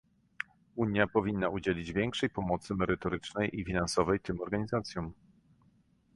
Unia 0.75 1.07
powinna 1.07 1.49
udzielić 1.49 1.93
większej 1.93 2.29
pomocy 2.29 2.75
merytorycznej 2.75 3.59
i 3.59 3.65
finansowej 3.65 4.19
tym 4.19 4.41
organizacjom 4.41 5.13